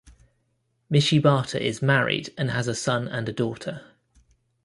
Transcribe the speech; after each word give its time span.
Michibata 0.91 1.59
is 1.61 1.83
married 1.83 2.33
and 2.35 2.49
has 2.49 2.67
a 2.67 2.73
son 2.73 3.07
and 3.07 3.29
a 3.29 3.31
daughter. 3.31 3.83